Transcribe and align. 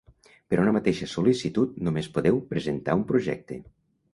Per 0.53 0.57
a 0.61 0.61
una 0.61 0.73
mateixa 0.77 1.09
sol·licitud 1.11 1.77
només 1.89 2.09
podeu 2.17 2.41
presentar 2.55 2.99
un 3.03 3.05
projecte. 3.13 3.63